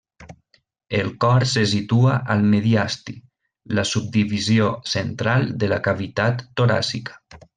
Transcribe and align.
El 0.99 1.09
cor 1.25 1.43
se 1.51 1.65
situa 1.73 2.15
al 2.35 2.41
mediastí, 2.53 3.15
la 3.79 3.85
subdivisió 3.91 4.73
central 4.95 5.47
de 5.65 5.71
la 5.75 5.81
cavitat 5.91 6.45
toràcica. 6.63 7.21